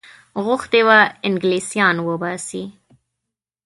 غوښتي 0.45 0.81
وه 0.87 0.99
انګلیسیان 1.27 1.95
وباسي. 2.07 2.63